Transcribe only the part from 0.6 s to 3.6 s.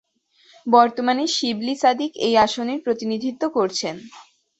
বর্তমানে শিবলী সাদিক এই আসনের প্রতিনিধিত্ব